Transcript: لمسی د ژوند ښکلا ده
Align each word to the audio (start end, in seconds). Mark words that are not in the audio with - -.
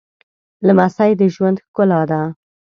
لمسی 0.67 1.11
د 1.19 1.21
ژوند 1.33 1.57
ښکلا 1.65 2.01
ده 2.09 2.21